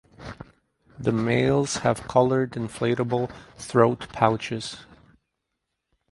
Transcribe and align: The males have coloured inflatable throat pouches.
The 0.97 1.11
males 1.11 1.77
have 1.85 2.07
coloured 2.07 2.53
inflatable 2.53 3.29
throat 3.59 4.09
pouches. 4.09 4.77